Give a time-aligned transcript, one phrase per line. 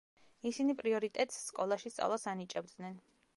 [0.51, 2.99] ისინი პრიორიტეტს სკოლაში სწავლას ანიჭებდნენ.